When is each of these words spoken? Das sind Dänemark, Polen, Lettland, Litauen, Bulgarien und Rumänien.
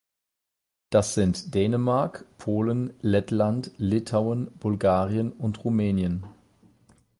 Das 0.89 1.13
sind 1.13 1.53
Dänemark, 1.53 2.25
Polen, 2.39 2.91
Lettland, 3.03 3.69
Litauen, 3.77 4.47
Bulgarien 4.57 5.31
und 5.31 5.63
Rumänien. 5.63 6.23